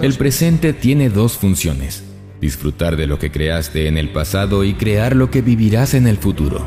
[0.00, 2.04] El presente tiene dos funciones.
[2.40, 6.16] Disfrutar de lo que creaste en el pasado y crear lo que vivirás en el
[6.16, 6.66] futuro.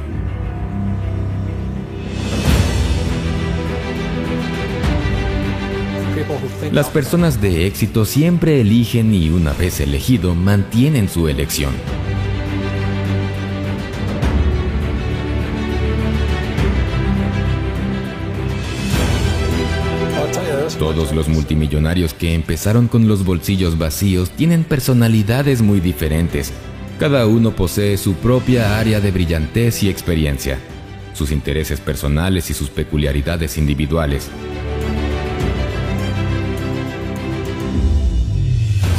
[6.72, 11.74] Las personas de éxito siempre eligen y una vez elegido mantienen su elección.
[20.80, 26.52] Todos los multimillonarios que empezaron con los bolsillos vacíos tienen personalidades muy diferentes.
[27.00, 30.60] Cada uno posee su propia área de brillantez y experiencia,
[31.14, 34.30] sus intereses personales y sus peculiaridades individuales.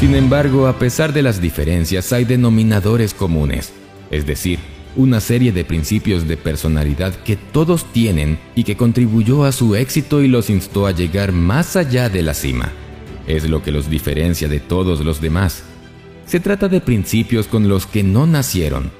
[0.00, 3.72] Sin embargo, a pesar de las diferencias, hay denominadores comunes,
[4.10, 4.58] es decir,
[4.96, 10.22] una serie de principios de personalidad que todos tienen y que contribuyó a su éxito
[10.22, 12.72] y los instó a llegar más allá de la cima.
[13.26, 15.62] Es lo que los diferencia de todos los demás.
[16.26, 18.90] Se trata de principios con los que no nacieron,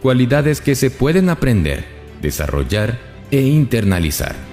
[0.00, 1.84] cualidades que se pueden aprender,
[2.22, 2.98] desarrollar
[3.30, 4.49] e internalizar.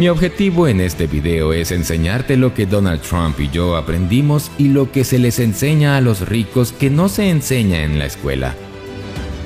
[0.00, 4.68] Mi objetivo en este video es enseñarte lo que Donald Trump y yo aprendimos y
[4.68, 8.54] lo que se les enseña a los ricos que no se enseña en la escuela.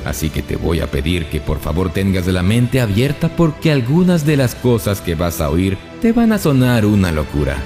[0.05, 4.25] Así que te voy a pedir que por favor tengas la mente abierta porque algunas
[4.27, 7.57] de las cosas que vas a oír te van a sonar una locura.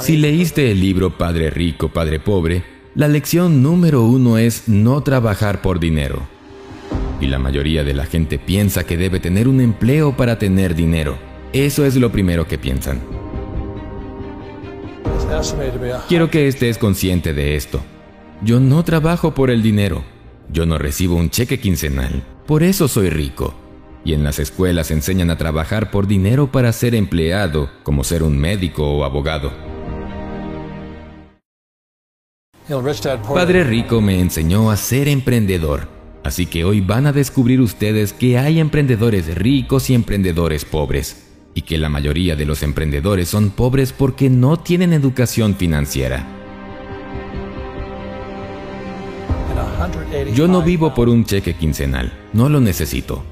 [0.00, 2.62] Si leíste el libro Padre Rico, Padre Pobre,
[2.94, 6.22] la lección número uno es no trabajar por dinero.
[7.20, 11.18] Y la mayoría de la gente piensa que debe tener un empleo para tener dinero.
[11.52, 13.00] Eso es lo primero que piensan.
[16.08, 17.80] Quiero que estés consciente de esto.
[18.42, 20.04] Yo no trabajo por el dinero.
[20.52, 22.22] Yo no recibo un cheque quincenal.
[22.46, 23.54] Por eso soy rico
[24.04, 28.36] y en las escuelas enseñan a trabajar por dinero para ser empleado, como ser un
[28.38, 29.52] médico o abogado.
[33.34, 35.88] Padre Rico me enseñó a ser emprendedor,
[36.24, 41.62] así que hoy van a descubrir ustedes que hay emprendedores ricos y emprendedores pobres, y
[41.62, 46.26] que la mayoría de los emprendedores son pobres porque no tienen educación financiera.
[50.34, 53.24] Yo no vivo por un cheque quincenal, no lo necesito.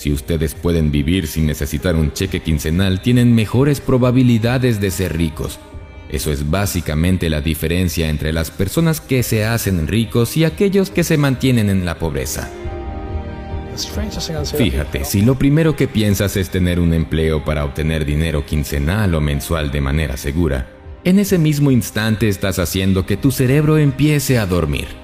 [0.00, 5.60] Si ustedes pueden vivir sin necesitar un cheque quincenal, tienen mejores probabilidades de ser ricos.
[6.08, 11.04] Eso es básicamente la diferencia entre las personas que se hacen ricos y aquellos que
[11.04, 12.48] se mantienen en la pobreza.
[14.56, 19.20] Fíjate, si lo primero que piensas es tener un empleo para obtener dinero quincenal o
[19.20, 20.66] mensual de manera segura,
[21.04, 24.99] en ese mismo instante estás haciendo que tu cerebro empiece a dormir.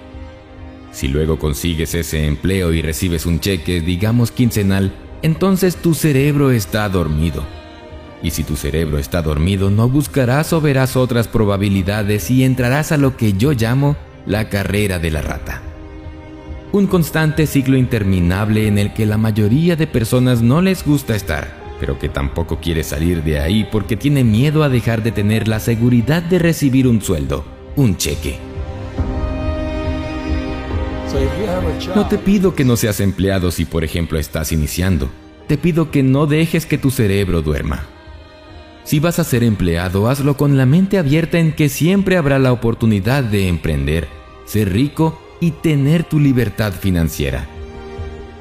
[0.97, 6.89] Si luego consigues ese empleo y recibes un cheque, digamos quincenal, entonces tu cerebro está
[6.89, 7.45] dormido.
[8.23, 12.97] Y si tu cerebro está dormido, no buscarás o verás otras probabilidades y entrarás a
[12.97, 15.61] lo que yo llamo la carrera de la rata.
[16.73, 21.77] Un constante ciclo interminable en el que la mayoría de personas no les gusta estar,
[21.79, 25.61] pero que tampoco quiere salir de ahí porque tiene miedo a dejar de tener la
[25.61, 27.45] seguridad de recibir un sueldo,
[27.77, 28.56] un cheque.
[31.95, 35.09] No te pido que no seas empleado si por ejemplo estás iniciando.
[35.47, 37.87] Te pido que no dejes que tu cerebro duerma.
[38.85, 42.53] Si vas a ser empleado, hazlo con la mente abierta en que siempre habrá la
[42.53, 44.09] oportunidad de emprender,
[44.45, 47.49] ser rico y tener tu libertad financiera.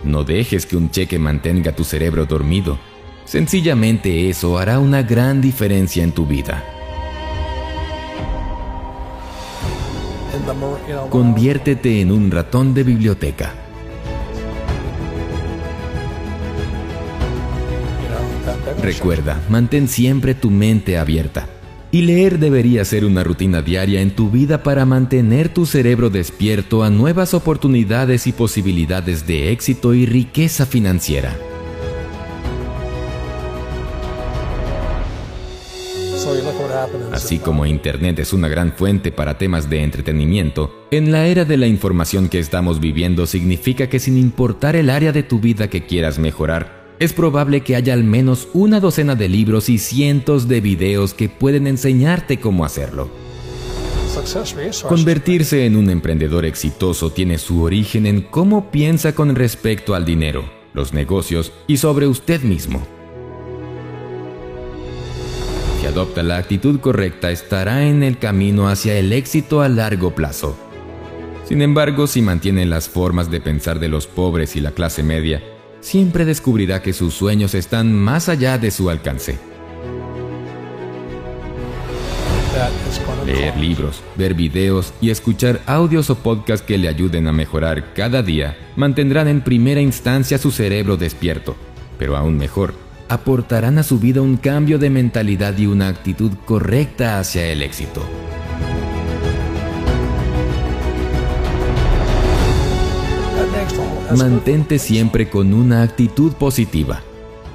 [0.03, 2.77] No dejes que un cheque mantenga tu cerebro dormido.
[3.25, 6.63] Sencillamente eso hará una gran diferencia en tu vida.
[11.09, 13.53] Conviértete en un ratón de biblioteca.
[18.81, 21.47] Recuerda, mantén siempre tu mente abierta.
[21.91, 26.83] Y leer debería ser una rutina diaria en tu vida para mantener tu cerebro despierto
[26.83, 31.35] a nuevas oportunidades y posibilidades de éxito y riqueza financiera.
[37.11, 41.57] Así como Internet es una gran fuente para temas de entretenimiento, en la era de
[41.57, 45.85] la información que estamos viviendo significa que sin importar el área de tu vida que
[45.85, 50.61] quieras mejorar, es probable que haya al menos una docena de libros y cientos de
[50.61, 53.09] videos que pueden enseñarte cómo hacerlo.
[54.87, 60.49] Convertirse en un emprendedor exitoso tiene su origen en cómo piensa con respecto al dinero,
[60.73, 62.94] los negocios y sobre usted mismo.
[65.87, 70.57] Adopta la actitud correcta, estará en el camino hacia el éxito a largo plazo.
[71.47, 75.43] Sin embargo, si mantiene las formas de pensar de los pobres y la clase media,
[75.81, 79.37] siempre descubrirá que sus sueños están más allá de su alcance.
[83.25, 88.23] Leer libros, ver videos y escuchar audios o podcasts que le ayuden a mejorar cada
[88.23, 91.55] día mantendrán en primera instancia su cerebro despierto,
[91.99, 92.84] pero aún mejor,
[93.15, 98.05] aportarán a su vida un cambio de mentalidad y una actitud correcta hacia el éxito.
[104.15, 107.01] Mantente siempre con una actitud positiva.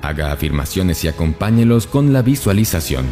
[0.02, 3.06] Haga afirmaciones y acompáñelos con la visualización.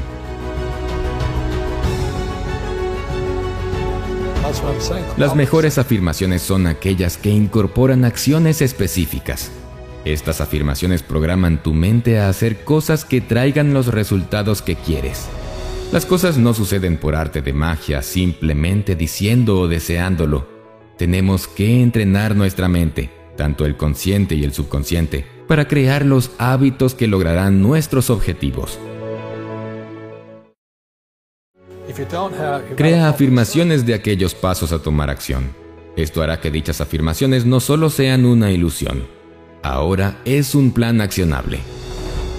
[5.16, 9.50] Las mejores afirmaciones son aquellas que incorporan acciones específicas.
[10.08, 15.28] Estas afirmaciones programan tu mente a hacer cosas que traigan los resultados que quieres.
[15.92, 20.48] Las cosas no suceden por arte de magia, simplemente diciendo o deseándolo.
[20.96, 26.94] Tenemos que entrenar nuestra mente, tanto el consciente y el subconsciente, para crear los hábitos
[26.94, 28.78] que lograrán nuestros objetivos.
[32.76, 35.50] Crea afirmaciones de aquellos pasos a tomar acción.
[35.96, 39.17] Esto hará que dichas afirmaciones no solo sean una ilusión,
[39.62, 41.60] ahora es un plan accionable.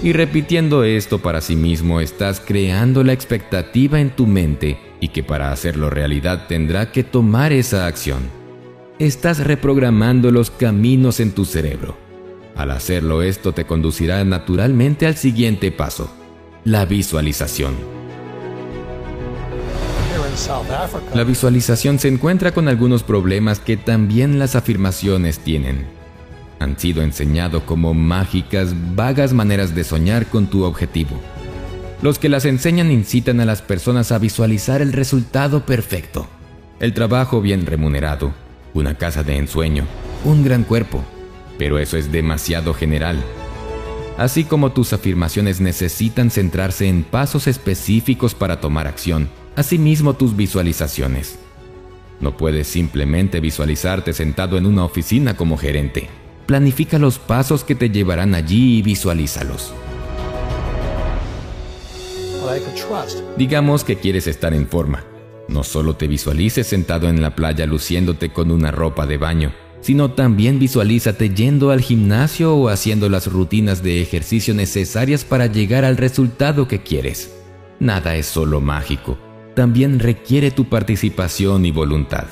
[0.02, 5.22] Y repitiendo esto para sí mismo estás creando la expectativa en tu mente y que
[5.22, 8.22] para hacerlo realidad tendrá que tomar esa acción.
[8.98, 11.96] Estás reprogramando los caminos en tu cerebro.
[12.56, 16.10] Al hacerlo esto te conducirá naturalmente al siguiente paso,
[16.64, 17.74] la visualización.
[21.14, 25.99] La visualización se encuentra con algunos problemas que también las afirmaciones tienen.
[26.60, 31.20] Han sido enseñado como mágicas, vagas maneras de soñar con tu objetivo.
[32.02, 36.28] Los que las enseñan incitan a las personas a visualizar el resultado perfecto.
[36.78, 38.32] El trabajo bien remunerado,
[38.72, 39.86] una casa de ensueño,
[40.24, 41.02] un gran cuerpo.
[41.58, 43.22] Pero eso es demasiado general.
[44.16, 51.38] Así como tus afirmaciones necesitan centrarse en pasos específicos para tomar acción, Asimismo tus visualizaciones.
[52.20, 56.08] No puedes simplemente visualizarte sentado en una oficina como gerente.
[56.50, 59.72] Planifica los pasos que te llevarán allí y visualízalos.
[63.38, 65.04] Digamos que quieres estar en forma.
[65.46, 70.10] No solo te visualices sentado en la playa luciéndote con una ropa de baño, sino
[70.10, 75.96] también visualízate yendo al gimnasio o haciendo las rutinas de ejercicio necesarias para llegar al
[75.96, 77.32] resultado que quieres.
[77.78, 79.16] Nada es solo mágico
[79.54, 82.24] también requiere tu participación y voluntad.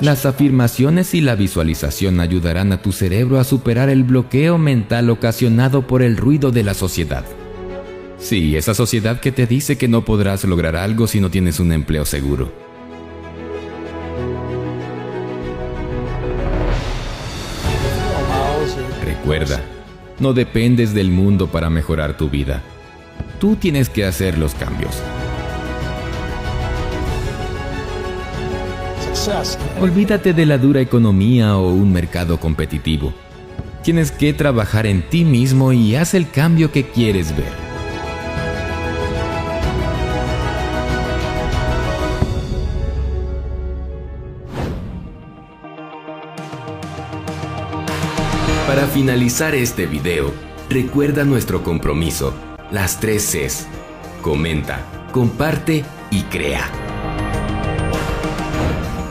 [0.00, 5.86] Las afirmaciones y la visualización ayudarán a tu cerebro a superar el bloqueo mental ocasionado
[5.86, 7.24] por el ruido de la sociedad.
[8.18, 11.72] Sí, esa sociedad que te dice que no podrás lograr algo si no tienes un
[11.72, 12.52] empleo seguro.
[19.04, 19.60] Recuerda,
[20.20, 22.62] no dependes del mundo para mejorar tu vida
[23.44, 25.02] Tú tienes que hacer los cambios.
[29.80, 33.14] Olvídate de la dura economía o un mercado competitivo.
[33.82, 37.52] Tienes que trabajar en ti mismo y haz el cambio que quieres ver.
[48.66, 50.32] Para finalizar este video,
[50.68, 52.34] recuerda nuestro compromiso
[52.70, 53.66] las tres Cs.
[54.22, 54.80] Comenta,
[55.12, 56.83] comparte y crea.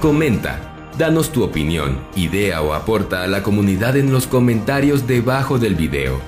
[0.04, 5.76] Comenta, danos tu opinión, idea o aporta a la comunidad en los comentarios debajo del
[5.76, 6.20] video.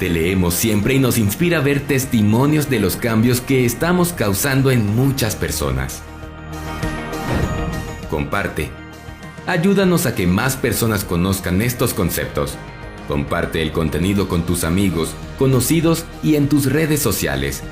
[0.00, 4.96] Te leemos siempre y nos inspira ver testimonios de los cambios que estamos causando en
[4.96, 6.02] muchas personas.
[8.10, 8.68] Comparte.
[9.46, 12.58] Ayúdanos a que más personas conozcan estos conceptos
[13.06, 17.62] Comparte el contenido con tus amigos, conocidos y en tus redes sociales.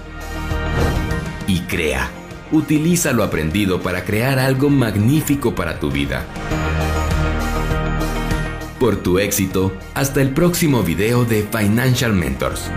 [1.48, 2.10] Y crea.
[2.50, 6.24] Utiliza lo aprendido para crear algo magnífico para tu vida.
[8.80, 12.70] Por tu éxito, hasta el próximo video de Financial Mentors.